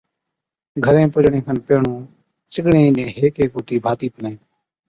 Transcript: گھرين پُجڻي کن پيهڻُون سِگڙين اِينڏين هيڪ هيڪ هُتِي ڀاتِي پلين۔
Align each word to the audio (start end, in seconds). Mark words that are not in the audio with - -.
گھرين 0.83 1.07
پُجڻي 1.13 1.39
کن 1.45 1.57
پيهڻُون 1.65 2.01
سِگڙين 2.51 2.83
اِينڏين 2.87 3.09
هيڪ 3.17 3.33
هيڪ 3.41 3.51
هُتِي 3.57 3.75
ڀاتِي 3.85 4.07
پلين۔ 4.13 4.35